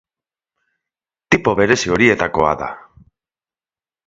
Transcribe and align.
Tipo 1.35 1.53
berezi 1.59 1.93
horietako 1.97 2.49
da. 2.63 2.71